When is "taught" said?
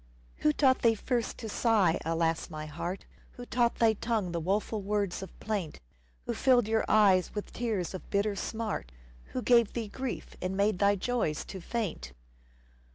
0.51-0.81, 3.45-3.75